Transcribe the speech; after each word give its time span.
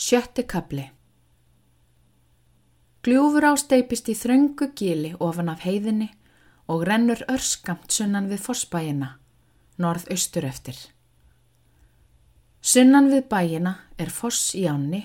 Sjötti 0.00 0.46
kabli 0.48 0.86
Gljúfur 3.04 3.44
á 3.44 3.52
steipist 3.60 4.06
í 4.08 4.14
þröngu 4.16 4.70
gíli 4.72 5.10
ofan 5.26 5.50
af 5.52 5.66
heiðinni 5.66 6.06
og 6.72 6.86
rennur 6.88 7.20
örskamt 7.28 7.92
sunnan 7.92 8.30
við 8.30 8.40
fossbæina, 8.46 9.10
norð-austur 9.76 10.46
eftir. 10.48 10.78
Sunnan 12.64 13.12
við 13.12 13.28
bæina 13.28 13.74
er 14.00 14.14
foss 14.22 14.54
í 14.56 14.64
ánni 14.72 15.02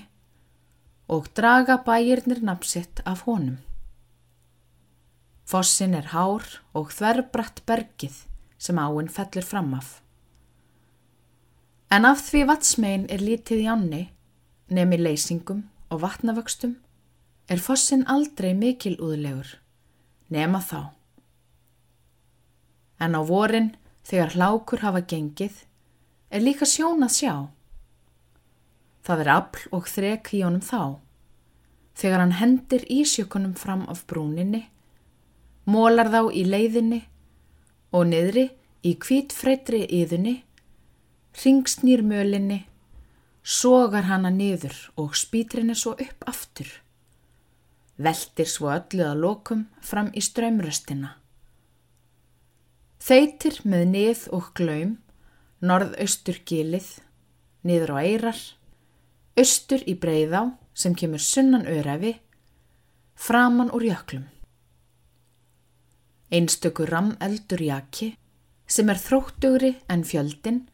og 1.12 1.28
draga 1.36 1.76
bæirnir 1.84 2.40
napsitt 2.40 3.04
af 3.04 3.28
honum. 3.28 3.60
Fossin 5.44 5.92
er 6.00 6.08
hár 6.16 6.48
og 6.72 6.88
þverbratt 6.96 7.66
bergið 7.68 8.22
sem 8.56 8.80
áinn 8.80 9.12
fellur 9.12 9.52
fram 9.52 9.76
af. 9.76 10.00
En 11.92 12.08
af 12.08 12.30
því 12.30 12.46
vatsmegin 12.48 13.10
er 13.12 13.20
lítið 13.20 13.66
í 13.68 13.72
ánni 13.76 14.06
nemi 14.68 14.98
leysingum 14.98 15.62
og 15.90 16.02
vatnavöxtum, 16.02 16.74
er 17.48 17.62
fossin 17.62 18.02
aldrei 18.10 18.54
mikil 18.54 18.96
úðlegur, 18.98 19.46
nema 20.30 20.58
þá. 20.58 20.90
En 22.98 23.14
á 23.14 23.22
vorin, 23.22 23.74
þegar 24.06 24.34
hlákur 24.34 24.82
hafa 24.82 25.02
gengið, 25.06 25.62
er 26.30 26.42
líka 26.42 26.66
sjón 26.66 27.06
að 27.06 27.14
sjá. 27.14 27.34
Það 29.06 29.22
er 29.22 29.32
afl 29.36 29.66
og 29.76 29.90
þrek 29.90 30.32
í 30.34 30.42
honum 30.42 30.64
þá, 30.64 30.98
þegar 31.94 32.24
hann 32.24 32.38
hendir 32.40 32.86
ísjökunum 32.90 33.54
fram 33.54 33.86
af 33.92 34.02
brúninni, 34.10 34.66
mólar 35.66 36.10
þá 36.10 36.32
í 36.34 36.42
leiðinni 36.46 37.04
og 37.94 38.08
niðri 38.10 38.48
í 38.82 38.96
kvítfreytri 38.98 39.84
yðunni, 39.86 40.40
ringsnýr 41.38 42.02
mölinni 42.02 42.64
sogar 43.46 44.08
hana 44.10 44.32
niður 44.34 44.74
og 44.98 45.14
spýtrin 45.14 45.70
er 45.70 45.78
svo 45.78 45.92
upp 45.94 46.26
aftur. 46.26 46.66
Veltir 47.96 48.50
svo 48.50 48.72
öllu 48.74 49.06
að 49.06 49.22
lokum 49.22 49.62
fram 49.80 50.10
í 50.18 50.22
ströymröstina. 50.26 51.14
Þeitir 52.98 53.60
með 53.62 53.84
nið 53.92 54.26
og 54.34 54.50
glaum, 54.58 54.96
norðaustur 55.62 56.42
gilið, 56.42 56.88
niður 57.62 57.94
á 57.94 57.96
eirar, 58.02 58.40
austur 59.38 59.86
í 59.86 59.94
breyðá 59.94 60.42
sem 60.74 60.98
kemur 60.98 61.22
sunnan 61.22 61.70
örafi, 61.70 62.16
framann 63.14 63.70
úr 63.70 63.86
jöklum. 63.86 64.26
Einstökur 66.34 66.90
ram 66.90 67.14
eldur 67.22 67.62
jaki 67.62 68.16
sem 68.66 68.90
er 68.90 68.98
þróttugri 68.98 69.76
en 69.86 70.02
fjöldin, 70.02 70.64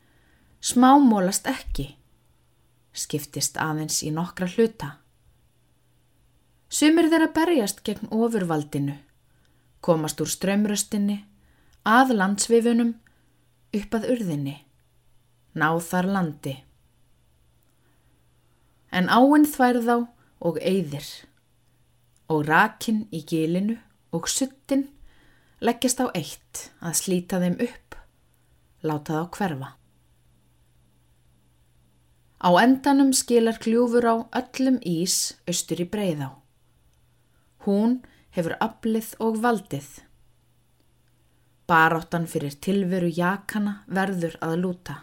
smámólast 0.64 1.44
ekki 1.52 1.92
skiptist 2.92 3.56
aðeins 3.60 4.02
í 4.04 4.10
nokkra 4.14 4.48
hluta. 4.52 4.96
Sumir 6.72 7.08
þeirra 7.12 7.28
berjast 7.36 7.82
gegn 7.84 8.08
ofurvaldinu, 8.12 8.96
komast 9.84 10.20
úr 10.24 10.30
strömröstinni, 10.32 11.18
að 11.84 12.14
landsvifunum, 12.16 12.94
upp 13.76 13.96
að 13.98 14.08
urðinni, 14.14 14.56
náð 15.58 15.80
þar 15.88 16.08
landi. 16.16 16.54
En 18.92 19.08
áinn 19.12 19.44
þværð 19.48 19.92
á 19.92 19.98
og 20.48 20.58
eyðir, 20.60 21.06
og 22.32 22.46
rakin 22.48 23.06
í 23.12 23.22
gilinu 23.28 23.76
og 24.12 24.28
suttin 24.28 24.88
leggjast 25.60 26.00
á 26.04 26.08
eitt 26.16 26.66
að 26.80 26.98
slíta 27.00 27.40
þeim 27.42 27.60
upp, 27.64 27.96
láta 28.84 29.20
þá 29.20 29.36
hverfa. 29.36 29.70
Á 32.42 32.50
endanum 32.58 33.12
skilar 33.14 33.60
kljúfur 33.62 34.02
á 34.02 34.14
öllum 34.40 34.80
ís 34.82 35.36
austur 35.46 35.78
í 35.84 35.86
breyðá. 35.86 36.32
Hún 37.62 38.00
hefur 38.34 38.56
aflið 38.58 39.12
og 39.22 39.38
valdið. 39.44 39.90
Baráttan 41.70 42.26
fyrir 42.26 42.56
tilveru 42.58 43.12
jakana 43.14 43.84
verður 43.86 44.34
að 44.42 44.56
lúta. 44.64 44.96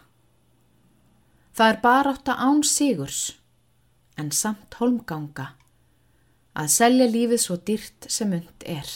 Það 1.56 1.72
er 1.72 1.80
barátta 1.82 2.36
án 2.36 2.60
sigurs, 2.62 3.22
en 4.20 4.28
samt 4.36 4.76
holmganga, 4.76 5.54
að 6.52 6.70
selja 6.76 7.08
lífið 7.08 7.42
svo 7.42 7.56
dýrt 7.56 8.12
sem 8.12 8.36
und 8.36 8.68
er. 8.68 8.92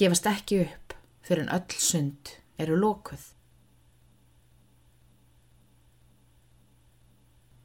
Gefast 0.00 0.32
ekki 0.32 0.64
upp 0.64 0.96
fyrir 1.20 1.44
en 1.44 1.54
öll 1.60 1.80
sund 1.80 2.36
eru 2.56 2.80
lókuð. 2.80 3.35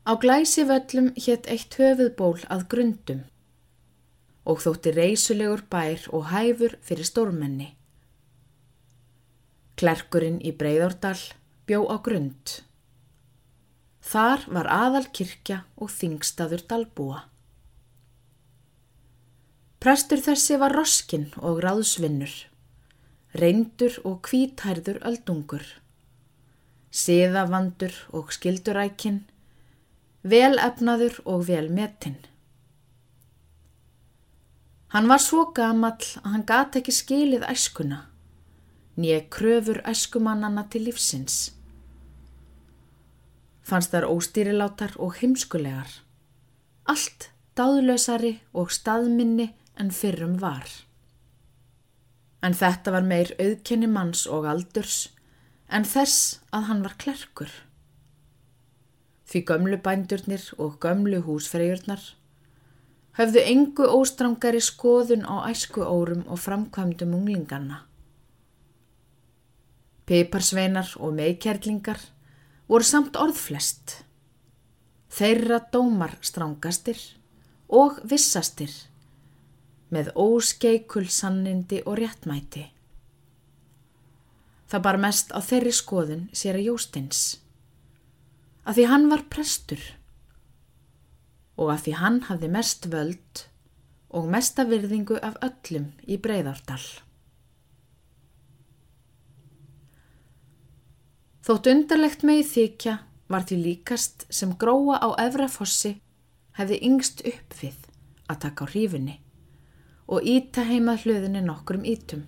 Á 0.01 0.17
glæsi 0.17 0.63
völlum 0.65 1.11
hétt 1.13 1.45
eitt 1.45 1.75
höfuðból 1.77 2.41
að 2.49 2.65
grundum 2.73 3.21
og 4.49 4.63
þótti 4.63 4.93
reysulegur 4.95 5.61
bær 5.69 6.07
og 6.09 6.31
hæfur 6.31 6.73
fyrir 6.81 7.05
stórmenni. 7.05 7.67
Klerkurinn 9.77 10.39
í 10.41 10.55
Breiðárdal 10.57 11.19
bjó 11.69 11.85
á 11.85 12.01
grund. 12.01 12.55
Þar 14.01 14.47
var 14.49 14.69
aðal 14.73 15.05
kirkja 15.13 15.61
og 15.77 15.93
þingstaður 15.93 16.65
dalbúa. 16.71 17.19
Prestur 19.81 20.21
þessi 20.21 20.57
var 20.61 20.73
roskinn 20.77 21.29
og 21.37 21.61
ráðsvinnur, 21.61 22.33
reyndur 23.37 24.01
og 24.01 24.19
kvítærður 24.25 24.99
öldungur, 25.05 25.63
siðavandur 26.89 27.93
og 28.17 28.33
skildurækinn 28.33 29.23
vel 30.23 30.59
efnaður 30.61 31.17
og 31.25 31.47
vel 31.47 31.69
metinn. 31.73 32.19
Hann 34.91 35.07
var 35.07 35.21
svo 35.23 35.47
gamall 35.55 36.03
að 36.19 36.31
hann 36.33 36.45
gati 36.45 36.81
ekki 36.81 36.93
skilið 36.93 37.47
æskuna, 37.47 38.01
nýja 38.99 39.21
kröfur 39.31 39.79
æskumannana 39.87 40.65
til 40.69 40.89
lífsins. 40.89 41.53
Fannst 43.63 43.93
þar 43.93 44.09
óstýrilátar 44.11 44.97
og 44.99 45.15
heimskulegar, 45.21 45.87
allt 46.91 47.29
dáðlösari 47.55 48.35
og 48.51 48.71
staðminni 48.75 49.53
en 49.79 49.91
fyrrum 49.95 50.37
var. 50.41 50.67
En 52.43 52.57
þetta 52.57 52.91
var 52.91 53.07
meir 53.07 53.31
auðkenni 53.39 53.87
manns 53.87 54.25
og 54.27 54.47
aldurs 54.49 55.07
en 55.71 55.85
þess 55.87 56.41
að 56.51 56.67
hann 56.67 56.81
var 56.83 56.97
klerkur. 56.99 57.51
Því 59.31 59.45
gömlu 59.47 59.77
bændurnir 59.79 60.43
og 60.59 60.75
gömlu 60.83 61.21
húsfreyjurnar 61.23 62.01
höfðu 63.15 63.43
engu 63.47 63.85
óstrangari 63.87 64.59
skoðun 64.63 65.23
á 65.23 65.47
æsku 65.47 65.85
órum 65.87 66.25
og 66.27 66.39
framkvæmdum 66.43 67.13
unglingarna. 67.15 67.77
Piparsveinar 70.03 70.89
og 70.99 71.13
meðkerlingar 71.15 72.01
voru 72.67 72.83
samt 72.83 73.15
orðflest. 73.15 74.01
Þeirra 75.11 75.61
dómar 75.71 76.17
strangastir 76.19 76.99
og 77.71 78.01
vissastir 78.03 78.73
með 79.91 80.11
óskeikul 80.15 81.07
sannindi 81.07 81.79
og 81.85 81.99
réttmæti. 81.99 82.65
Það 84.67 84.83
bar 84.87 84.99
mest 85.03 85.31
á 85.35 85.39
þeirri 85.39 85.71
skoðun 85.75 86.27
sér 86.35 86.59
að 86.59 86.67
Jóstins 86.67 87.23
að 88.65 88.77
því 88.77 88.87
hann 88.91 89.07
var 89.11 89.23
prestur 89.33 89.83
og 91.61 91.71
að 91.73 91.85
því 91.85 91.93
hann 92.01 92.19
hafði 92.27 92.49
mest 92.55 92.87
völd 92.91 93.45
og 94.11 94.27
mesta 94.31 94.65
virðingu 94.67 95.17
af 95.23 95.37
öllum 95.45 95.91
í 96.03 96.17
breyðardal. 96.21 96.83
Þótt 101.41 101.69
undarlegt 101.71 102.25
með 102.27 102.43
þykja 102.51 102.97
var 103.31 103.45
því 103.47 103.57
líkast 103.65 104.27
sem 104.29 104.51
gróa 104.61 104.99
á 105.01 105.09
efrafossi 105.23 105.95
hefði 106.59 106.81
yngst 106.85 107.23
upp 107.25 107.55
við 107.61 107.87
að 108.29 108.41
taka 108.45 108.67
á 108.67 108.71
hrífunni 108.71 109.15
og 110.11 110.27
íta 110.27 110.65
heimað 110.67 111.05
hlöðinni 111.05 111.41
nokkrum 111.45 111.87
ítum. 111.87 112.25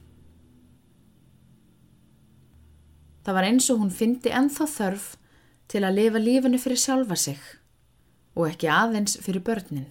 Það 3.23 3.37
var 3.37 3.47
eins 3.49 3.67
og 3.71 3.83
hún 3.83 3.91
fyndi 3.93 4.31
enþá 4.33 4.67
þörf 4.71 5.05
til 5.73 5.81
að 5.81 5.97
lifa 5.97 6.21
lífinu 6.21 6.59
fyrir 6.61 6.77
sjálfa 6.77 7.17
sig 7.17 7.39
og 8.37 8.45
ekki 8.51 8.69
aðeins 8.69 9.17
fyrir 9.25 9.41
börnin. 9.45 9.89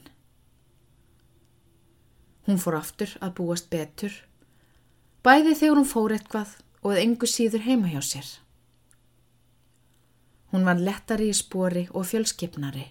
Hún 2.47 2.59
fór 2.63 2.79
aftur 2.79 3.11
að 3.23 3.35
búast 3.39 3.69
betur, 3.71 4.15
bæði 5.27 5.57
þegar 5.59 5.81
hún 5.81 5.91
fór 5.91 6.15
eitthvað 6.15 6.55
og 6.83 6.95
að 6.95 7.03
engu 7.03 7.29
síður 7.31 7.67
heima 7.67 7.91
hjá 7.91 8.03
sér. 8.03 8.31
Hún 10.55 10.67
var 10.69 10.83
lettari 10.83 11.31
í 11.31 11.37
spori 11.37 11.87
og 11.91 12.07
fjölskeppnari. 12.11 12.89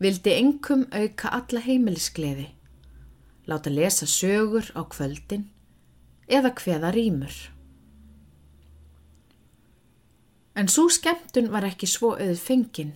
Vildi 0.00 0.34
engum 0.34 0.86
auka 0.96 1.30
alla 1.36 1.60
heimiliskleiði, 1.60 2.48
láta 3.46 3.70
lesa 3.70 4.06
sögur 4.08 4.70
á 4.74 4.82
kvöldin 4.88 5.50
eða 6.26 6.54
hveða 6.56 6.94
rýmur. 6.94 7.34
En 10.60 10.68
svo 10.68 10.90
skemmtun 10.92 11.48
var 11.54 11.64
ekki 11.64 11.88
svo 11.88 12.12
auð 12.20 12.40
fengin. 12.44 12.92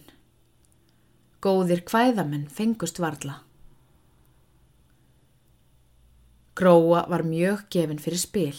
Góðir 1.40 1.81
kvæðamenn 1.88 2.50
fengust 2.52 2.99
varla. 3.00 3.38
Gróa 6.55 7.06
var 7.08 7.25
mjög 7.25 7.64
gefin 7.72 8.02
fyrir 8.02 8.20
spil 8.20 8.58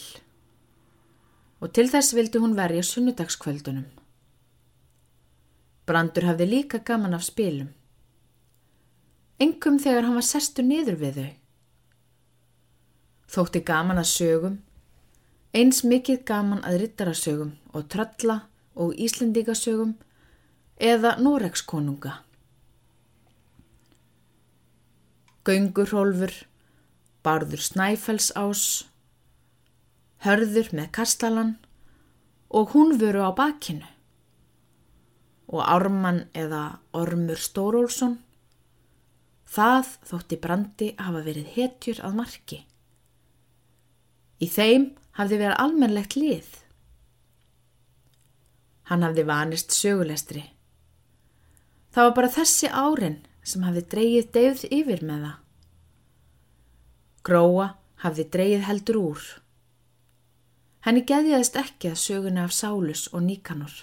og 1.60 1.70
til 1.72 1.86
þess 1.88 2.12
vildi 2.16 2.40
hún 2.42 2.56
verja 2.58 2.82
sunnudagskvöldunum. 2.84 3.86
Brandur 5.86 6.26
hafði 6.28 6.48
líka 6.50 6.82
gaman 6.84 7.14
af 7.16 7.24
spilum. 7.24 7.70
Engum 9.40 9.78
þegar 9.80 10.08
hann 10.08 10.18
var 10.18 10.26
sestur 10.26 10.66
niður 10.66 10.98
við 11.00 11.20
þau. 11.20 11.30
Þótti 13.36 13.62
gaman 13.70 14.02
að 14.02 14.10
sögum, 14.12 14.60
eins 15.54 15.80
mikið 15.86 16.22
gaman 16.28 16.62
að 16.66 16.82
rittarasögum 16.84 17.56
og 17.72 17.88
tralla 17.92 18.40
og 18.76 18.94
íslendingasögum 19.00 19.96
eða 20.76 21.16
Noregskonunga. 21.20 22.20
Göngurhólfur, 25.46 26.32
barður 27.24 27.62
snæfellsás, 27.62 28.86
hörður 30.26 30.72
með 30.74 30.90
kastalan 30.96 31.56
og 32.50 32.74
hún 32.74 32.96
veru 33.00 33.22
á 33.24 33.30
bakinu 33.36 33.86
og 35.46 35.62
ármann 35.62 36.24
eða 36.34 36.78
ormur 36.96 37.38
Stórólsson. 37.38 38.18
Það 39.46 39.92
þótti 40.10 40.38
brandi 40.42 40.88
hafa 40.98 41.22
verið 41.22 41.52
hetjur 41.54 42.00
að 42.02 42.16
marki. 42.18 42.58
Í 44.42 44.46
þeim 44.50 44.90
hafði 45.16 45.38
verið 45.44 45.60
almennlegt 45.62 46.16
lið. 46.18 46.48
Hann 48.86 49.02
hafði 49.02 49.24
vanist 49.26 49.74
sögulestri. 49.74 50.44
Það 51.90 52.08
var 52.08 52.14
bara 52.18 52.34
þessi 52.36 52.68
árin 52.70 53.18
sem 53.46 53.64
hafði 53.66 53.82
dreyið 53.94 54.30
deyð 54.34 54.62
yfir 54.68 55.02
með 55.06 55.26
það. 55.26 55.36
Gróa 57.26 57.66
hafði 58.04 58.26
dreyið 58.36 58.64
heldur 58.68 58.98
úr. 59.00 59.26
Henni 60.86 61.02
geðjaðist 61.02 61.56
ekki 61.58 61.90
að 61.90 62.02
söguna 62.02 62.44
af 62.46 62.54
Sálus 62.54 63.06
og 63.10 63.24
Níkanor. 63.26 63.74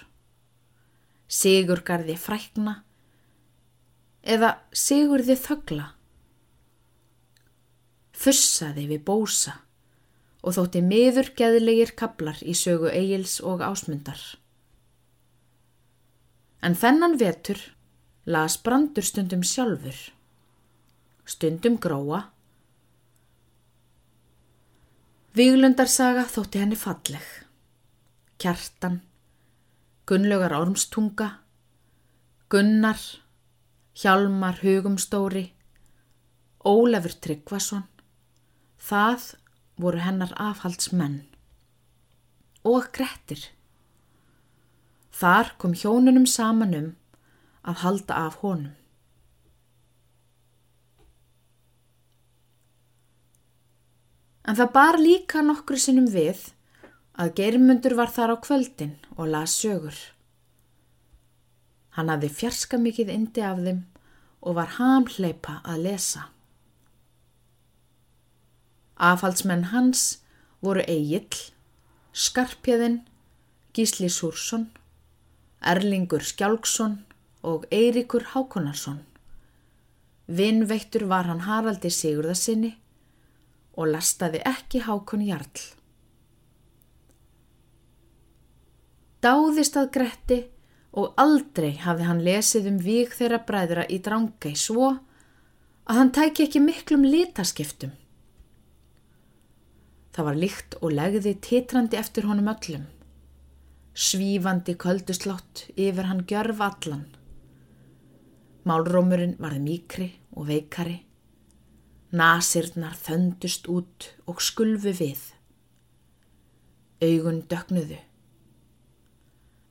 Sigurgarði 1.28 2.16
frækna 2.16 2.78
eða 4.24 4.54
Sigurði 4.72 5.36
þögla. 5.36 5.90
Fussaði 8.14 8.86
við 8.94 9.04
bósa 9.04 9.58
og 10.44 10.56
þótti 10.56 10.80
miður 10.84 11.28
geðlegir 11.36 11.92
kablar 11.98 12.40
í 12.40 12.54
sögu 12.56 12.88
eigils 12.92 13.36
og 13.44 13.64
ásmundar. 13.64 14.20
En 16.64 16.72
þennan 16.72 17.18
vetur 17.20 17.58
las 18.24 18.54
brandur 18.56 19.04
stundum 19.04 19.42
sjálfur, 19.44 19.96
stundum 21.28 21.74
gróa. 21.76 22.22
Víglundarsaga 25.36 26.22
þótti 26.30 26.62
henni 26.62 26.78
falleg, 26.80 27.26
kjartan, 28.40 29.02
Gunnlaugar 30.08 30.54
Ormstunga, 30.56 31.28
Gunnar, 32.48 33.02
Hjalmar 34.00 34.62
Hugumstóri, 34.62 35.50
Ólafur 36.64 37.18
Tryggvason, 37.26 37.84
það 38.80 39.34
voru 39.76 40.00
hennar 40.06 40.32
afhaldsmenn 40.40 41.20
og 42.64 42.88
grettir. 42.96 43.50
Þar 45.14 45.52
kom 45.62 45.74
hjónunum 45.78 46.26
saman 46.26 46.74
um 46.78 46.88
að 47.64 47.84
halda 47.84 48.16
af 48.26 48.40
honum. 48.42 48.74
En 54.44 54.58
það 54.58 54.72
bar 54.74 54.98
líka 55.00 55.40
nokkru 55.40 55.78
sinnum 55.80 56.10
við 56.12 56.50
að 57.16 57.32
geirmundur 57.38 57.94
var 57.96 58.10
þar 58.12 58.34
á 58.34 58.36
kvöldin 58.44 58.98
og 59.16 59.30
las 59.30 59.54
sögur. 59.56 59.96
Hann 61.96 62.10
hafði 62.10 62.28
fjarska 62.40 62.78
mikið 62.82 63.12
indi 63.14 63.44
af 63.46 63.62
þeim 63.64 63.80
og 64.44 64.58
var 64.58 64.76
hamleipa 64.76 65.60
að 65.62 65.86
lesa. 65.86 66.26
Afhaldsmenn 68.98 69.70
hans 69.72 70.20
voru 70.60 70.84
Egil, 70.90 71.30
Skarpjöðin, 72.12 73.00
Gísli 73.74 74.10
Súrsson, 74.12 74.68
Erlingur 75.64 76.24
Skjálksson 76.24 76.98
og 77.44 77.66
Eirikur 77.72 78.24
Hákonarsson. 78.32 79.00
Vinnveittur 80.26 81.06
var 81.08 81.28
hann 81.28 81.44
Haraldi 81.44 81.90
Sigurðarsinni 81.92 82.72
og 83.76 83.90
lastaði 83.92 84.40
ekki 84.48 84.84
Hákon 84.86 85.24
Jarl. 85.26 85.64
Dáðist 89.24 89.76
að 89.80 89.90
Gretti 89.92 90.40
og 90.94 91.16
aldrei 91.20 91.74
hafði 91.80 92.08
hann 92.08 92.22
lesið 92.24 92.70
um 92.70 92.80
vík 92.84 93.16
þeirra 93.18 93.40
bræðra 93.48 93.84
í 93.88 93.98
drangei 94.04 94.54
svo 94.56 94.92
að 94.92 95.98
hann 95.98 96.12
tæki 96.16 96.46
ekki 96.46 96.60
miklum 96.62 97.06
litaskiptum. 97.08 97.92
Það 100.14 100.28
var 100.28 100.36
líkt 100.38 100.76
og 100.80 100.92
legði 100.94 101.34
titrandi 101.42 101.98
eftir 101.98 102.28
honum 102.28 102.52
öllum. 102.52 102.84
Svífandi 103.94 104.74
kölduslátt 104.74 105.68
yfir 105.78 106.08
hann 106.08 106.24
gjörf 106.26 106.58
allan. 106.66 107.04
Málrómurinn 108.66 109.36
varði 109.38 109.60
mýkri 109.62 110.08
og 110.34 110.48
veikari. 110.48 110.96
Nasirnar 112.10 112.96
þöndust 112.98 113.68
út 113.70 114.08
og 114.26 114.42
skulfu 114.42 114.90
við. 114.98 115.20
Augun 117.06 117.44
dögnuðu. 117.46 118.00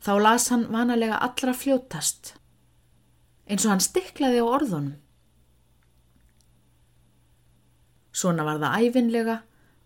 Þá 0.04 0.14
las 0.20 0.48
hann 0.52 0.66
vanalega 0.72 1.20
allra 1.24 1.54
fljótast, 1.56 2.34
eins 3.48 3.64
og 3.64 3.74
hann 3.74 3.84
stiklaði 3.84 4.40
á 4.44 4.48
orðunum. 4.48 5.00
Svona 8.14 8.46
var 8.48 8.60
það 8.62 8.88
æfinlega 8.88 9.38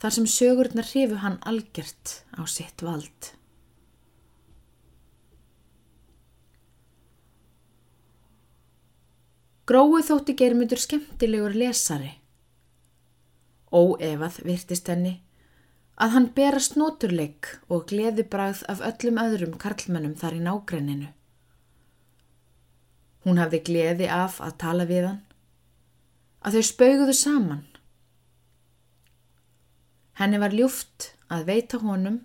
þar 0.01 0.15
sem 0.17 0.29
sögurnar 0.29 0.89
hrifu 0.89 1.21
hann 1.21 1.37
algjört 1.41 2.21
á 2.37 2.45
sitt 2.49 2.85
vald. 2.85 3.36
Grói 9.67 9.99
þótti 9.99 10.31
germyndur 10.39 10.79
skemmtilegur 10.79 11.51
lesari. 11.59 12.13
Óefað 13.67 14.37
virtist 14.47 14.87
henni 14.87 15.17
að 15.99 16.13
hann 16.13 16.27
berast 16.37 16.77
nóturleik 16.79 17.49
og 17.67 17.89
gleði 17.89 18.23
brað 18.31 18.61
af 18.71 18.79
öllum 18.85 19.19
öðrum 19.19 19.57
karlmennum 19.59 20.13
þar 20.15 20.37
í 20.37 20.43
nágrenninu. 20.45 21.09
Hún 23.25 23.41
hafði 23.41 23.59
gleði 23.67 24.07
af 24.07 24.37
að 24.45 24.55
tala 24.63 24.85
við 24.87 25.09
hann, 25.09 25.19
að 26.47 26.55
þau 26.55 26.69
spauguðu 26.69 27.17
saman. 27.19 27.65
Henni 30.21 30.39
var 30.39 30.55
ljúft 30.55 31.09
að 31.27 31.43
veita 31.51 31.81
honum, 31.83 32.21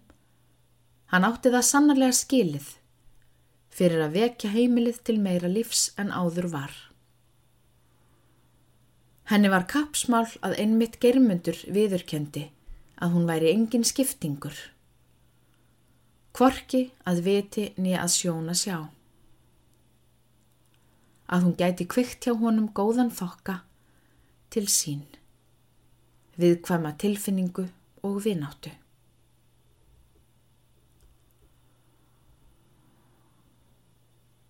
hann 1.10 1.26
átti 1.26 1.50
það 1.50 1.68
sannarlega 1.72 2.20
skilið 2.20 2.70
fyrir 3.72 4.06
að 4.06 4.16
vekja 4.20 4.54
heimilið 4.54 5.02
til 5.02 5.18
meira 5.18 5.50
lífs 5.50 5.88
en 5.98 6.14
áður 6.14 6.52
var. 6.54 6.91
Henni 9.32 9.48
var 9.48 9.62
kapsmál 9.64 10.26
að 10.44 10.58
einmitt 10.60 10.98
germundur 11.00 11.56
viðurkendi 11.72 12.42
að 13.00 13.14
hún 13.14 13.22
væri 13.24 13.48
engin 13.48 13.86
skiptingur. 13.88 14.52
Kvorki 16.36 16.82
að 17.08 17.22
viti 17.24 17.64
nýja 17.80 18.02
að 18.02 18.10
sjóna 18.12 18.52
sjá. 18.52 18.76
Að 21.32 21.46
hún 21.46 21.54
gæti 21.56 21.86
kvikt 21.88 22.28
hjá 22.28 22.34
honum 22.42 22.66
góðan 22.76 23.08
þokka 23.08 23.54
til 24.52 24.66
sín, 24.68 25.06
viðkvæma 26.36 26.92
tilfinningu 27.00 27.64
og 28.04 28.20
vináttu. 28.26 28.74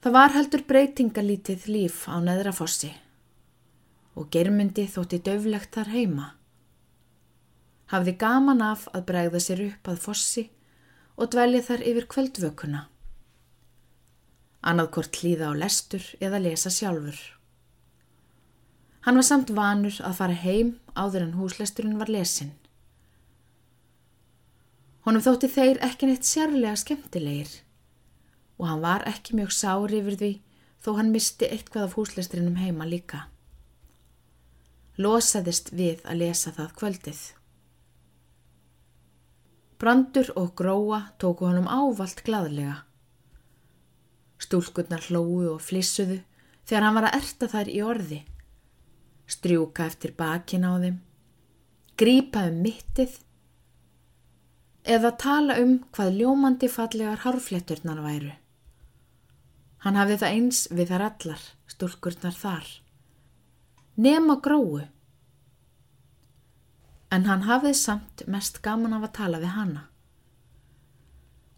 Það 0.03 0.19
var 0.19 0.37
heldur 0.41 0.67
breytingalítið 0.67 1.71
líf 1.71 2.03
á 2.11 2.19
neðrafossi 2.19 2.91
og 4.19 4.29
germundi 4.35 4.87
þótti 4.91 5.21
döflegt 5.25 5.75
þar 5.77 5.93
heima. 5.93 6.27
Hafði 7.93 8.17
gaman 8.21 8.63
af 8.65 8.87
að 8.93 9.07
bregða 9.09 9.41
sér 9.41 9.63
upp 9.67 9.89
að 9.93 10.03
fossi 10.07 10.47
og 11.17 11.33
dvelja 11.33 11.63
þar 11.69 11.85
yfir 11.91 12.09
kvöldvökunna. 12.15 12.87
Annaðkort 14.63 15.19
hlýða 15.19 15.51
á 15.51 15.53
lestur 15.59 16.05
eða 16.23 16.41
lesa 16.45 16.71
sjálfur. 16.71 17.19
Hann 19.03 19.19
var 19.19 19.27
samt 19.27 19.51
vanur 19.51 19.97
að 20.07 20.19
fara 20.21 20.39
heim 20.39 20.77
áður 20.95 21.27
en 21.27 21.37
húslesturinn 21.41 21.99
var 21.99 22.13
lesin. 22.13 22.53
Honum 25.03 25.25
þótti 25.25 25.51
þeir 25.51 25.83
ekki 25.83 26.07
neitt 26.07 26.29
sérlega 26.29 26.77
skemmtilegir 26.79 27.51
og 28.61 28.69
hann 28.71 28.85
var 28.85 29.03
ekki 29.11 29.35
mjög 29.35 29.51
sári 29.57 29.99
yfir 29.99 30.19
því 30.21 30.33
þó 30.85 30.91
hann 31.01 31.11
misti 31.11 31.49
eitthvað 31.51 31.89
af 31.89 31.97
húslestrinum 31.99 32.61
heima 32.63 32.87
líka. 32.87 33.27
Losaðist 35.01 35.71
við 35.73 36.03
að 36.05 36.19
lesa 36.21 36.53
það 36.53 36.75
kvöldið. 36.81 37.21
Brandur 39.81 40.29
og 40.37 40.53
gróa 40.59 40.99
tóku 41.19 41.49
honum 41.49 41.71
ávalt 41.71 42.21
gladlega. 42.27 42.83
Stúlkunnar 44.43 45.09
hlóu 45.09 45.55
og 45.55 45.63
flissuðu 45.65 46.21
þegar 46.69 46.87
hann 46.87 46.99
var 46.99 47.09
að 47.09 47.17
erta 47.23 47.49
þær 47.55 47.73
í 47.73 47.81
orði. 47.83 48.21
Strjúka 49.33 49.89
eftir 49.89 50.13
bakin 50.19 50.69
á 50.69 50.73
þeim, 50.83 51.01
grípa 51.97 52.45
um 52.51 52.61
mittið 52.61 53.17
eða 54.85 55.15
tala 55.17 55.57
um 55.63 55.79
hvað 55.95 56.21
ljómandi 56.21 56.69
fallegar 56.69 57.23
hárfletturnar 57.25 58.03
væru. 58.05 58.33
Hann 59.83 59.99
hafði 59.99 60.21
það 60.21 60.37
eins 60.37 60.65
við 60.71 60.93
þar 60.93 61.09
allar, 61.09 61.45
stúlkurnar 61.71 62.37
þar. 62.37 62.67
Nema 63.97 64.39
gróu. 64.41 64.81
En 67.13 67.27
hann 67.29 67.43
hafði 67.45 67.75
samt 67.77 68.23
mest 68.25 68.63
gaman 68.65 68.95
af 68.97 69.03
að 69.05 69.13
tala 69.19 69.41
við 69.43 69.53
hanna. 69.53 69.83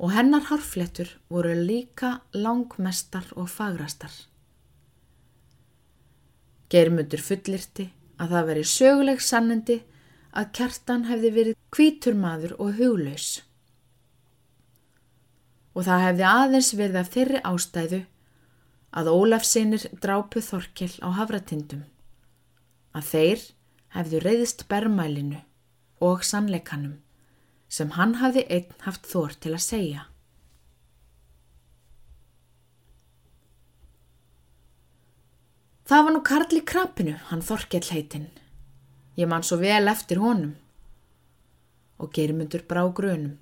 Og 0.02 0.10
hennar 0.10 0.48
harflettur 0.48 1.12
voru 1.30 1.54
líka 1.54 2.24
langmestar 2.34 3.28
og 3.38 3.46
fagrastar. 3.48 4.10
Geirmundur 6.74 7.22
fullirti 7.22 7.92
að 8.18 8.34
það 8.34 8.50
veri 8.50 8.66
söguleg 8.66 9.22
sannindi 9.22 9.78
að 10.34 10.50
kjartan 10.58 11.06
hefði 11.06 11.32
verið 11.38 11.58
kvítur 11.70 12.18
maður 12.18 12.58
og 12.58 12.74
huglaus. 12.80 13.44
Og 15.78 15.86
það 15.86 16.06
hefði 16.08 16.30
aðeins 16.34 16.74
verið 16.74 16.98
af 16.98 17.14
þeirri 17.14 17.46
ástæðu 17.46 18.04
að 18.90 19.14
Ólafsinir 19.14 19.90
drápu 20.02 20.42
Þorkell 20.42 20.96
á 20.98 21.14
havratindum 21.14 21.86
að 22.94 23.10
þeir 23.10 23.44
hefðu 23.94 24.22
reyðist 24.24 24.66
bermælinu 24.70 25.42
og 26.04 26.24
sannleikanum 26.26 26.98
sem 27.74 27.94
hann 27.98 28.18
hafði 28.20 28.44
einn 28.54 28.82
haft 28.86 29.06
þór 29.10 29.34
til 29.42 29.54
að 29.56 29.64
segja. 29.64 30.02
Það 35.84 36.04
var 36.04 36.14
nú 36.14 36.20
Karl 36.24 36.56
í 36.56 36.62
krapinu, 36.64 37.14
hann 37.28 37.42
Þorkell 37.44 37.90
heitinn. 37.92 38.30
Ég 39.20 39.28
man 39.28 39.44
svo 39.44 39.58
vel 39.60 39.90
eftir 39.90 40.22
honum. 40.22 40.54
Og 42.00 42.08
germundur 42.14 42.64
brá 42.66 42.80
grönum. 42.88 43.36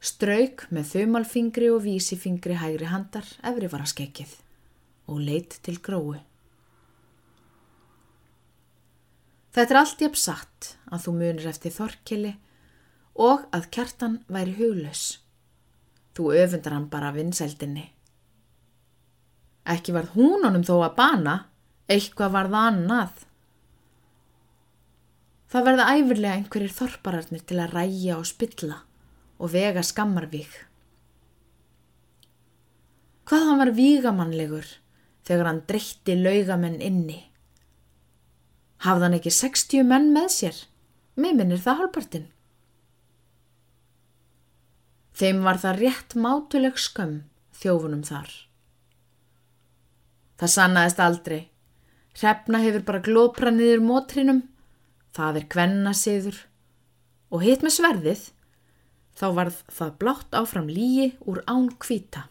Strauk 0.00 0.64
með 0.74 0.88
þaumalfingri 0.94 1.68
og 1.70 1.84
vísifingri 1.84 2.56
hægri 2.58 2.88
handar 2.90 3.28
efri 3.44 3.68
var 3.70 3.84
að 3.84 3.92
skekkið 3.92 4.34
og 5.12 5.22
leitt 5.22 5.58
til 5.62 5.76
grói. 5.84 6.18
Þetta 9.50 9.74
er 9.74 9.80
allt 9.80 10.02
jafn 10.04 10.20
satt 10.22 10.66
að 10.90 11.06
þú 11.06 11.14
munir 11.16 11.48
eftir 11.50 11.74
þorkili 11.74 12.36
og 13.18 13.48
að 13.56 13.70
kjartan 13.74 14.20
væri 14.30 14.54
huglaus. 14.60 15.06
Þú 16.14 16.30
öfundar 16.38 16.76
hann 16.76 16.86
bara 16.92 17.10
vinseldinni. 17.14 17.88
Ekki 19.70 19.94
varð 19.94 20.14
hún 20.16 20.46
honum 20.46 20.64
þó 20.66 20.76
að 20.84 20.96
bana, 20.98 21.34
eitthvað 21.90 22.34
varð 22.36 22.56
annað. 22.60 23.26
Það 25.50 25.66
verða 25.66 25.88
æfirlega 25.96 26.38
einhverjir 26.38 26.74
þorpararnir 26.74 27.42
til 27.46 27.58
að 27.58 27.74
ræja 27.74 28.18
og 28.18 28.28
spilla 28.30 28.78
og 29.40 29.50
vega 29.50 29.82
skammarvík. 29.82 30.52
Hvað 33.26 33.46
hann 33.46 33.60
var 33.62 33.72
vígamannlegur 33.74 34.68
þegar 35.26 35.50
hann 35.50 35.64
dreytti 35.66 36.16
laugamenn 36.18 36.80
inni. 36.82 37.18
Hafði 38.80 39.06
hann 39.06 39.16
ekki 39.18 39.32
60 39.36 39.88
menn 39.88 40.12
með 40.14 40.28
sér? 40.36 40.60
Mér 41.20 41.34
minnir 41.36 41.60
það 41.60 41.82
halvpartin. 41.82 42.28
Þeim 45.20 45.42
var 45.44 45.58
það 45.60 45.82
rétt 45.82 46.16
mátuleg 46.16 46.78
skömm 46.80 47.18
þjófunum 47.60 48.04
þar. 48.08 48.30
Það 50.40 50.52
sannaðist 50.54 51.02
aldrei. 51.04 51.40
Hrefna 52.16 52.60
hefur 52.62 52.86
bara 52.86 53.02
glópra 53.04 53.52
niður 53.52 53.82
mótrinum, 53.84 54.40
það 55.14 55.42
er 55.42 55.46
kvenna 55.52 55.92
siður 55.94 56.38
og 57.30 57.44
hitt 57.44 57.62
með 57.62 57.76
sverðið, 57.76 58.22
þá 59.14 59.26
varð 59.36 59.60
það 59.70 59.92
blátt 60.00 60.38
áfram 60.40 60.72
líi 60.72 61.10
úr 61.28 61.42
án 61.46 61.68
kvíta. 61.78 62.24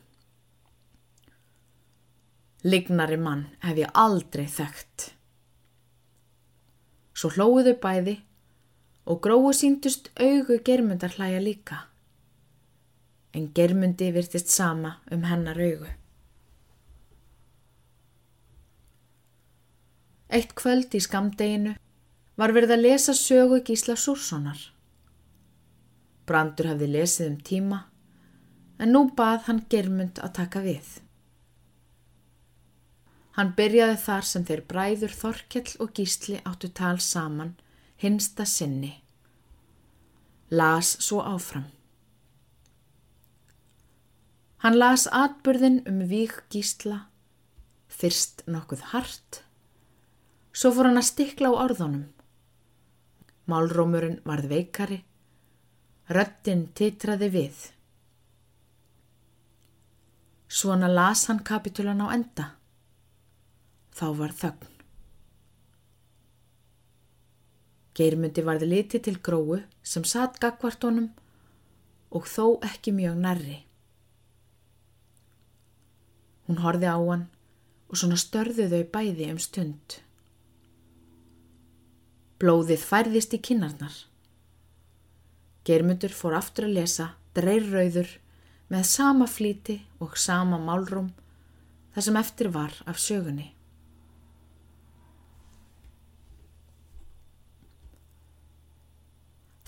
Lignari 2.66 3.22
mann 3.22 3.46
hef 3.64 3.78
ég 3.80 3.94
aldrei 3.96 4.50
þekkt. 4.52 5.14
Svo 7.20 7.34
hlóðu 7.36 7.74
bæði 7.84 8.14
og 9.12 9.18
gróðu 9.26 9.52
síndust 9.58 10.06
augu 10.16 10.56
germundar 10.64 11.12
hlæja 11.18 11.42
líka. 11.44 11.80
En 13.36 13.50
germundi 13.56 14.08
virtist 14.16 14.54
sama 14.54 14.94
um 15.12 15.26
hennar 15.28 15.60
augu. 15.60 15.90
Eitt 20.30 20.56
kvöld 20.56 20.96
í 20.96 21.02
skamdeginu 21.04 21.76
var 22.40 22.56
verið 22.56 22.78
að 22.78 22.84
lesa 22.86 23.18
sögu 23.18 23.60
Gísla 23.68 23.98
Súrssonar. 24.00 24.62
Brandur 26.30 26.72
hafði 26.72 26.92
lesið 26.94 27.32
um 27.34 27.38
tíma 27.52 27.84
en 28.80 28.94
nú 28.96 29.08
bað 29.18 29.50
hann 29.50 29.66
germund 29.68 30.22
að 30.24 30.36
taka 30.40 30.64
við. 30.64 30.88
Hann 33.40 33.54
byrjaði 33.56 33.96
þar 34.02 34.26
sem 34.28 34.44
þeir 34.44 34.62
bræður 34.68 35.14
Þorkell 35.16 35.78
og 35.80 35.94
Gísli 35.96 36.42
áttu 36.44 36.68
tal 36.76 36.98
saman, 37.00 37.54
hinsta 38.04 38.44
sinni. 38.44 38.98
Las 40.52 40.90
svo 41.06 41.22
áfram. 41.24 41.70
Hann 44.60 44.76
las 44.76 45.08
atbyrðin 45.08 45.80
um 45.88 46.04
vík 46.12 46.36
Gísla, 46.52 47.06
fyrst 47.88 48.44
nokkuð 48.44 48.84
hart, 48.92 49.40
svo 50.52 50.74
fór 50.76 50.92
hann 50.92 51.00
að 51.00 51.08
stikla 51.14 51.56
á 51.56 51.64
orðunum. 51.64 52.10
Málrómurinn 53.48 54.20
varð 54.28 54.52
veikari, 54.52 55.00
röttin 56.12 56.68
titraði 56.76 57.32
við. 57.40 57.66
Svona 60.52 60.92
las 60.92 61.30
hann 61.32 61.40
kapitulan 61.40 62.04
á 62.04 62.12
enda. 62.12 62.52
Þá 64.00 64.06
var 64.16 64.32
þögn. 64.32 64.76
Geirmundi 68.00 68.44
varði 68.48 68.70
liti 68.72 69.02
til 69.04 69.18
gróu 69.20 69.58
sem 69.84 70.06
satt 70.08 70.38
gagvartónum 70.40 71.10
og 72.16 72.30
þó 72.32 72.46
ekki 72.64 72.94
mjög 72.96 73.18
nærri. 73.20 73.58
Hún 76.48 76.62
horfi 76.64 76.88
á 76.88 76.96
hann 76.96 77.28
og 77.90 78.00
svona 78.00 78.22
störðu 78.24 78.70
þau 78.72 78.86
bæði 78.96 79.28
um 79.34 79.44
stund. 79.44 80.00
Blóðið 82.40 82.88
færðist 82.88 83.36
í 83.36 83.44
kinnarnar. 83.50 84.00
Geirmundur 85.68 86.16
fór 86.16 86.40
aftur 86.40 86.70
að 86.70 86.80
lesa 86.80 87.12
dreirrauður 87.36 88.16
með 88.72 88.90
sama 88.96 89.28
flíti 89.28 89.82
og 90.00 90.16
sama 90.16 90.58
málrum 90.62 91.12
þar 91.92 92.06
sem 92.08 92.24
eftir 92.24 92.56
var 92.56 92.80
af 92.88 93.02
sögunni. 93.02 93.59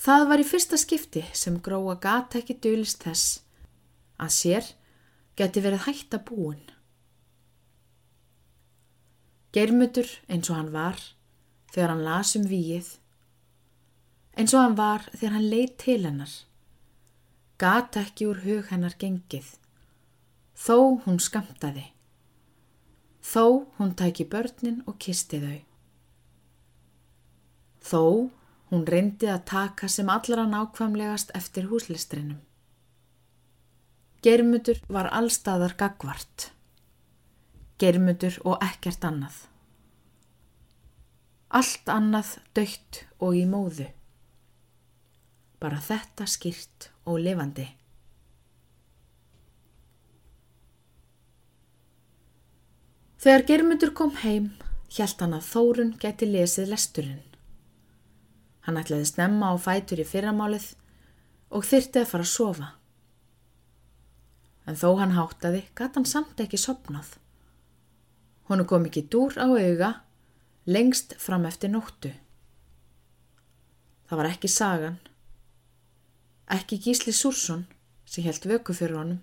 Það 0.01 0.23
var 0.31 0.41
í 0.41 0.45
fyrsta 0.49 0.77
skipti 0.81 1.21
sem 1.37 1.59
gróa 1.61 1.93
gata 2.01 2.39
ekki 2.39 2.55
dölist 2.63 3.03
þess 3.05 3.41
að 4.17 4.31
sér 4.33 4.69
geti 5.37 5.61
verið 5.61 5.85
hægt 5.85 6.15
að 6.17 6.23
búin. 6.31 6.63
Geirmutur 9.53 10.09
eins 10.31 10.49
og 10.49 10.57
hann 10.57 10.71
var 10.73 10.97
þegar 11.73 11.93
hann 11.93 12.03
las 12.07 12.33
um 12.39 12.49
víið, 12.49 12.89
eins 14.33 14.55
og 14.55 14.63
hann 14.63 14.77
var 14.79 15.05
þegar 15.13 15.37
hann 15.37 15.49
leið 15.53 15.77
til 15.85 15.99
hennar, 16.07 16.33
gata 17.61 18.01
ekki 18.01 18.31
úr 18.31 18.41
hug 18.47 18.73
hennar 18.73 18.97
gengið, 18.97 19.53
þó 20.57 20.77
hún 21.05 21.21
skamtaði, 21.21 21.91
þó 23.21 23.67
hún 23.77 23.93
tæki 23.99 24.25
börnin 24.25 24.81
og 24.87 24.97
kisti 25.03 25.43
þau, 25.45 25.59
þó 27.85 28.03
Hún 28.71 28.85
reyndi 28.87 29.27
að 29.27 29.43
taka 29.49 29.89
sem 29.91 30.09
allra 30.09 30.45
nákvæmlegast 30.47 31.33
eftir 31.35 31.67
húslistrinum. 31.67 32.39
Germutur 34.23 34.77
var 34.87 35.09
allstaðar 35.11 35.73
gagvart. 35.75 36.51
Germutur 37.81 38.37
og 38.45 38.61
ekkert 38.63 39.03
annað. 39.03 39.39
Allt 41.51 41.89
annað 41.91 42.37
dögt 42.55 43.01
og 43.19 43.35
í 43.35 43.43
móðu. 43.49 43.89
Bara 45.59 45.81
þetta 45.83 46.29
skýrt 46.29 46.91
og 47.03 47.19
lifandi. 47.25 47.65
Þegar 53.21 53.43
Germundur 53.49 53.91
kom 53.93 54.15
heim, 54.23 54.47
hjælt 54.89 55.19
hann 55.21 55.35
að 55.37 55.49
Þórun 55.49 55.91
geti 56.01 56.29
lesið 56.29 56.71
lesturinn. 56.71 57.30
Hann 58.65 58.77
ætlaði 58.77 59.07
snemma 59.09 59.53
á 59.53 59.55
fætur 59.61 60.01
í 60.01 60.05
fyrramálið 60.05 60.67
og 61.51 61.65
þyrti 61.67 62.03
að 62.03 62.09
fara 62.11 62.27
að 62.27 62.31
sofa. 62.31 62.67
En 64.69 64.77
þó 64.77 64.89
hann 64.99 65.15
háttaði, 65.17 65.63
gatt 65.75 65.97
hann 65.97 66.05
samt 66.05 66.39
ekki 66.43 66.59
sopnað. 66.61 67.15
Honu 68.51 68.67
kom 68.69 68.85
ekki 68.87 69.07
dúr 69.09 69.33
á 69.41 69.47
auga, 69.49 69.91
lengst 70.69 71.15
fram 71.19 71.47
eftir 71.49 71.73
nóttu. 71.73 72.11
Það 74.05 74.19
var 74.19 74.29
ekki 74.29 74.51
sagan, 74.51 74.99
ekki 76.51 76.77
Gísli 76.83 77.13
Súrsson 77.15 77.65
sem 78.05 78.25
held 78.27 78.45
vöku 78.45 78.75
fyrir 78.75 78.99
honum. 78.99 79.21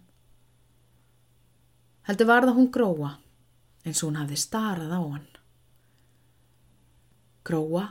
Heldur 2.08 2.30
var 2.30 2.46
það 2.48 2.56
hún 2.56 2.70
gróa 2.72 3.10
eins 3.84 4.00
og 4.02 4.10
hún 4.10 4.20
hafði 4.22 4.38
starað 4.40 4.94
á 4.96 5.00
hann. 5.00 5.26
Gróa, 7.44 7.84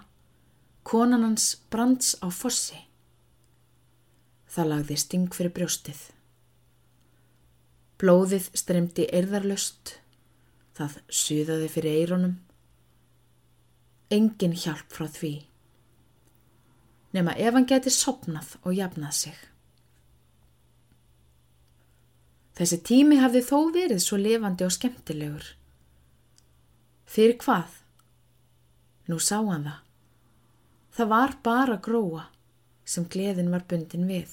konan 0.88 1.26
hans 1.26 1.58
brands 1.72 2.16
á 2.24 2.32
fossi. 2.32 2.78
Það 4.48 4.70
lagði 4.72 4.96
sting 5.02 5.34
fyrir 5.36 5.52
brjóstið. 5.58 6.00
Blóðið 8.00 8.46
streymdi 8.56 9.08
eirðarlöst, 9.12 9.98
það 10.78 11.00
suðaði 11.12 11.68
fyrir 11.74 11.98
eironum. 12.04 12.36
Engin 14.14 14.56
hjálp 14.56 14.94
frá 14.94 15.10
því, 15.12 15.34
nema 17.12 17.34
ef 17.36 17.58
hann 17.58 17.68
geti 17.68 17.92
sopnað 17.92 18.54
og 18.62 18.78
jafnað 18.78 19.18
sig. 19.18 19.42
Þessi 22.56 22.80
tími 22.88 23.18
hafði 23.20 23.42
þó 23.50 23.58
verið 23.76 24.00
svo 24.06 24.22
lifandi 24.22 24.66
og 24.66 24.72
skemmtilegur. 24.74 25.52
Fyrir 27.04 27.36
hvað? 27.44 27.76
Nú 29.12 29.20
sá 29.20 29.42
hann 29.42 29.68
það. 29.68 29.87
Það 30.98 31.10
var 31.12 31.34
bara 31.46 31.78
gróa 31.78 32.24
sem 32.88 33.06
gleðin 33.06 33.52
var 33.54 33.68
bundin 33.70 34.08
við. 34.10 34.32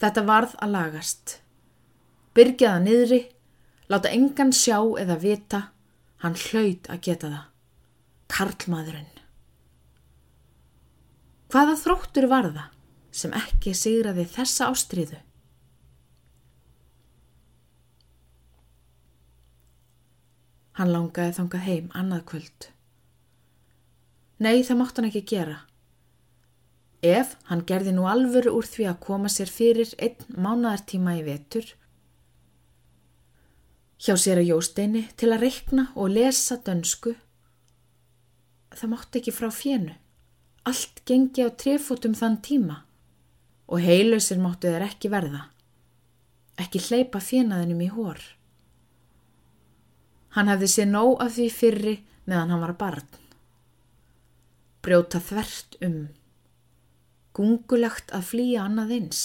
Þetta 0.00 0.22
varð 0.24 0.54
að 0.64 0.72
lagast. 0.72 1.34
Byrgjaða 2.34 2.80
niðri, 2.86 3.20
láta 3.92 4.12
engan 4.16 4.54
sjá 4.56 4.78
eða 5.02 5.18
vita, 5.20 5.60
hann 6.24 6.38
hlaut 6.46 6.88
að 6.88 7.02
geta 7.04 7.30
það. 7.34 7.44
Karlmaðurinn. 8.34 9.12
Hvaða 11.52 11.76
þróttur 11.84 12.26
var 12.32 12.48
það 12.48 12.72
sem 13.14 13.36
ekki 13.36 13.76
sigraði 13.78 14.24
þessa 14.32 14.72
ástriðu? 14.72 15.20
Hann 20.74 20.90
langaði 20.90 21.36
þangað 21.36 21.68
heim 21.68 21.92
annað 21.94 22.24
kvöld. 22.32 22.73
Nei, 24.42 24.64
það 24.66 24.78
mátt 24.80 24.98
hann 24.98 25.08
ekki 25.10 25.24
gera. 25.30 25.60
Ef 27.04 27.34
hann 27.50 27.62
gerði 27.68 27.92
nú 27.94 28.06
alvöru 28.08 28.54
úr 28.58 28.66
því 28.66 28.88
að 28.90 29.00
koma 29.04 29.30
sér 29.30 29.50
fyrir 29.52 29.90
einn 30.02 30.24
mánadartíma 30.40 31.18
í 31.18 31.24
vetur, 31.26 31.66
hjá 34.00 34.16
sér 34.20 34.40
að 34.40 34.50
Jósteini 34.50 35.04
til 35.20 35.30
að 35.32 35.44
reikna 35.44 35.90
og 35.94 36.14
lesa 36.16 36.56
dönsku, 36.64 37.14
það 38.74 38.90
mátt 38.94 39.20
ekki 39.20 39.34
frá 39.34 39.50
fjennu. 39.52 39.94
Allt 40.64 41.02
gengi 41.04 41.44
á 41.44 41.52
trefótum 41.52 42.14
þann 42.16 42.38
tíma 42.40 42.78
og 43.68 43.84
heilausir 43.84 44.40
máttu 44.40 44.70
þeir 44.72 44.86
ekki 44.86 45.10
verða. 45.12 45.42
Ekki 46.60 46.80
hleypa 46.86 47.20
fjenaðinum 47.20 47.82
í 47.84 47.90
hór. 47.92 48.20
Hann 50.34 50.48
hefði 50.48 50.70
séð 50.72 50.88
nóg 50.90 51.20
af 51.22 51.36
því 51.36 51.50
fyrri 51.52 51.94
meðan 52.24 52.54
hann 52.54 52.64
var 52.64 52.74
barn. 52.80 53.23
Brjóta 54.84 55.20
þvert 55.22 55.78
um. 55.84 55.96
Gungulagt 57.34 58.12
að 58.14 58.28
flýja 58.30 58.66
annað 58.68 58.92
eins. 58.98 59.22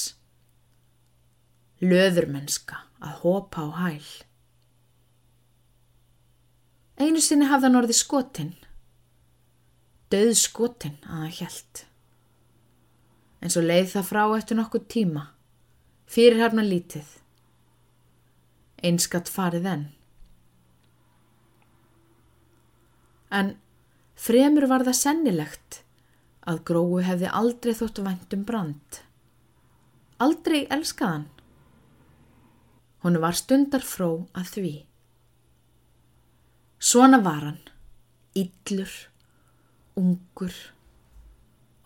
Löðurmennska 1.83 2.79
að 3.03 3.19
hopa 3.23 3.67
á 3.67 3.69
hæl. 3.83 4.07
Einu 6.99 7.21
sinni 7.23 7.47
hafði 7.47 7.69
hann 7.69 7.79
orði 7.79 7.95
skotinn. 7.95 8.55
Döð 10.11 10.33
skotinn 10.39 10.97
að 11.05 11.21
hann 11.21 11.37
hjælt. 11.37 11.85
En 13.39 13.53
svo 13.53 13.63
leið 13.63 13.93
það 13.93 14.09
frá 14.09 14.23
eftir 14.39 14.59
nokkuð 14.59 14.89
tíma. 14.91 15.29
Fyrirhafna 16.09 16.65
lítið. 16.65 17.15
Einskatt 18.83 19.31
farið 19.31 19.71
enn. 19.75 19.87
en 23.29 23.55
fremur 24.19 24.67
var 24.67 24.83
það 24.87 24.97
sennilegt 24.99 25.81
að 26.49 26.63
gróu 26.67 26.99
hefði 27.05 27.29
aldrei 27.39 27.75
þótt 27.77 28.01
væntum 28.03 28.45
brand. 28.47 29.01
Aldrei 30.19 30.65
elskaðan. 30.75 31.27
Honu 33.05 33.21
var 33.23 33.37
stundar 33.39 33.85
fró 33.85 34.09
að 34.35 34.49
því. 34.55 34.73
Svona 36.79 37.19
var 37.23 37.45
hann, 37.45 37.61
yllur, 38.39 38.91
ungur 39.99 40.57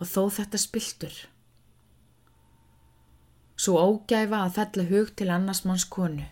og 0.00 0.10
þó 0.10 0.22
þetta 0.38 0.58
spiltur. 0.58 1.14
Svo 3.54 3.78
ógæfa 3.78 4.42
að 4.42 4.58
fella 4.58 4.88
hug 4.90 5.14
til 5.14 5.30
annars 5.30 5.62
manns 5.66 5.86
konu. 5.86 6.26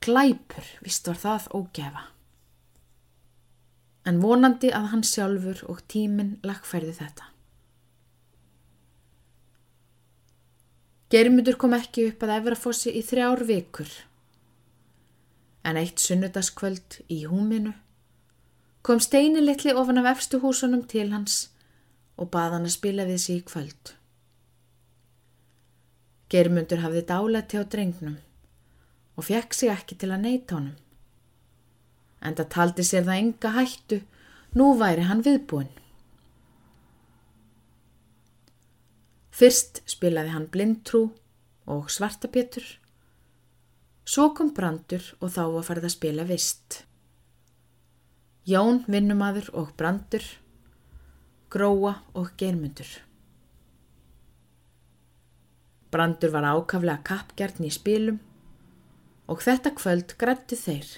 Glæpur, 0.00 0.66
vist 0.86 1.10
var 1.10 1.18
það 1.18 1.50
ógæfa 1.58 2.06
en 4.08 4.20
vonandi 4.22 4.70
að 4.72 4.88
hann 4.92 5.04
sjálfur 5.04 5.64
og 5.68 5.82
tíminn 5.92 6.38
lagfærði 6.46 6.94
þetta. 7.00 7.26
Germundur 11.10 11.58
kom 11.58 11.74
ekki 11.74 12.06
upp 12.12 12.22
að 12.22 12.36
Efrafossi 12.36 12.92
í 12.94 13.02
þrjár 13.02 13.42
vikur, 13.48 13.90
en 15.66 15.78
eitt 15.80 15.98
sunnudaskvöld 15.98 17.00
í 17.10 17.24
húminu 17.28 17.72
kom 18.86 19.00
steini 19.02 19.42
litli 19.42 19.74
ofan 19.76 20.00
af 20.00 20.06
efstu 20.14 20.38
húsunum 20.40 20.86
til 20.88 21.10
hans 21.12 21.50
og 22.16 22.30
bað 22.32 22.56
hann 22.56 22.68
að 22.68 22.76
spila 22.76 23.04
við 23.08 23.18
sig 23.24 23.40
í 23.40 23.46
kvöld. 23.50 23.92
Germundur 26.30 26.80
hafði 26.84 27.02
dálætti 27.10 27.60
á 27.60 27.64
drengnum 27.66 28.16
og 29.16 29.26
fekk 29.26 29.56
sig 29.56 29.72
ekki 29.72 29.98
til 30.00 30.12
að 30.14 30.24
neyta 30.24 30.56
honum 30.56 30.78
en 32.20 32.36
það 32.36 32.50
taldi 32.54 32.84
sér 32.86 33.06
það 33.06 33.22
enga 33.22 33.52
hættu, 33.56 34.00
nú 34.56 34.72
væri 34.80 35.06
hann 35.08 35.22
viðbúin. 35.24 35.70
Fyrst 39.40 39.80
spilaði 39.88 40.34
hann 40.34 40.50
blindtrú 40.52 41.06
og 41.70 41.88
svartapétur, 41.92 42.64
svo 44.04 44.30
kom 44.36 44.52
brandur 44.56 45.04
og 45.20 45.32
þá 45.32 45.42
var 45.54 45.66
farið 45.68 45.88
að 45.88 45.96
spila 45.96 46.26
vist. 46.28 46.82
Jón, 48.48 48.82
vinnumadur 48.90 49.48
og 49.56 49.72
brandur, 49.78 50.24
gróa 51.52 51.94
og 52.18 52.34
germundur. 52.40 52.88
Brandur 55.90 56.30
var 56.34 56.46
ákaflega 56.52 57.00
kappgjarn 57.06 57.66
í 57.66 57.70
spilum 57.74 58.20
og 59.30 59.40
þetta 59.42 59.72
kvöld 59.78 60.14
grættu 60.18 60.58
þeir. 60.58 60.88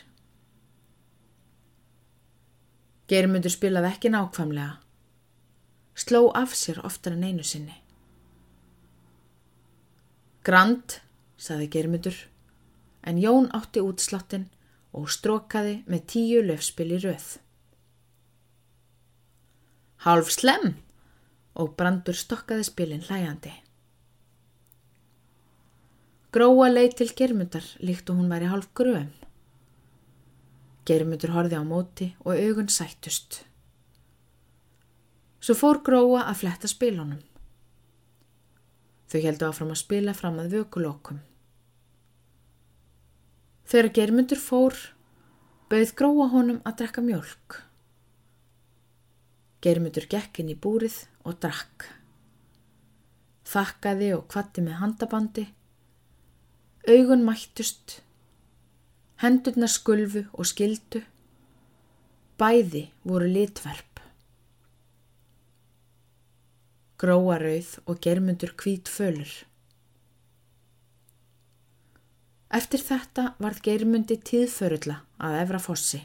Geirmundur 3.12 3.53
spilaði 3.53 3.90
ekki 3.92 4.09
nákvæmlega. 4.09 4.79
Sló 5.92 6.31
af 6.33 6.55
sér 6.57 6.79
oftar 6.81 7.12
en 7.12 7.27
einu 7.29 7.44
sinni. 7.44 7.75
Grand, 10.42 10.96
saði 11.37 11.68
Geirmundur, 11.75 12.16
en 13.05 13.20
Jón 13.20 13.51
átti 13.53 13.83
útslottin 13.85 14.48
og 14.96 15.11
strókaði 15.12 15.83
með 15.85 16.07
tíu 16.14 16.40
löfspil 16.46 16.88
í 16.96 17.03
röð. 17.05 17.27
Half 20.09 20.33
slem 20.33 20.72
og 21.53 21.77
brandur 21.77 22.16
stokkaði 22.16 22.64
spilin 22.66 23.05
hlægandi. 23.07 23.53
Gróa 26.33 26.72
leið 26.72 26.96
til 27.03 27.12
Geirmundar 27.12 27.68
líkt 27.85 28.09
og 28.09 28.16
hún 28.18 28.33
væri 28.33 28.48
half 28.48 28.72
gröm. 28.72 29.12
Geirmundur 30.83 31.31
horfi 31.31 31.55
á 31.55 31.62
móti 31.62 32.09
og 32.27 32.35
augun 32.35 32.71
sættust. 32.73 33.45
Svo 35.42 35.55
fór 35.55 35.79
gróa 35.87 36.25
að 36.27 36.40
fletta 36.42 36.71
spilunum. 36.71 37.21
Þau 39.07 39.21
heldu 39.23 39.47
áfram 39.47 39.71
að 39.75 39.83
spila 39.83 40.14
fram 40.16 40.40
að 40.42 40.57
vökulokkum. 40.57 41.23
Þegar 43.71 43.92
Geirmundur 43.95 44.42
fór, 44.42 44.75
bauð 45.71 45.95
gróa 45.99 46.29
honum 46.35 46.62
að 46.66 46.79
drekka 46.83 47.07
mjölk. 47.07 47.62
Geirmundur 49.62 50.11
gekk 50.11 50.42
inn 50.42 50.51
í 50.51 50.59
búrið 50.59 51.05
og 51.23 51.38
drakk. 51.45 51.92
Þakkaði 53.47 54.14
og 54.16 54.27
kvatti 54.33 54.64
með 54.66 54.81
handabandi. 54.83 55.51
Augun 56.90 57.23
mættust 57.23 58.01
Hendurna 59.22 59.68
skulfu 59.70 60.24
og 60.35 60.46
skildu. 60.50 60.98
Bæði 62.42 62.88
voru 63.06 63.28
litverp. 63.30 64.00
Gróarauð 66.98 67.68
og 67.87 68.00
germundur 68.02 68.50
hvít 68.58 68.90
fölur. 68.90 69.30
Eftir 72.50 72.82
þetta 72.82 73.28
varð 73.38 73.62
germundi 73.64 74.18
tíðförulla 74.18 74.98
að 75.22 75.38
efra 75.44 75.61
fossi. 75.62 76.02